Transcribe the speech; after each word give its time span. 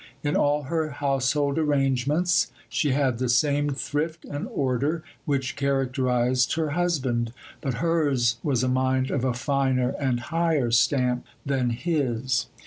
In 0.23 0.35
all 0.35 0.63
her 0.63 0.89
household 0.93 1.59
arrangements, 1.59 2.51
she 2.69 2.89
had 2.89 3.19
the 3.19 3.29
same 3.29 3.69
thrift 3.69 4.25
and 4.25 4.47
order 4.47 5.03
which 5.25 5.55
characterized 5.55 6.53
her 6.55 6.71
husband; 6.71 7.33
but 7.61 7.75
hers 7.75 8.37
was 8.41 8.63
a 8.63 8.67
mind 8.67 9.11
of 9.11 9.23
a 9.23 9.35
finer 9.35 9.89
and 9.99 10.19
higher 10.21 10.71
stamp 10.71 11.27
than 11.45 11.69
his. 11.69 12.47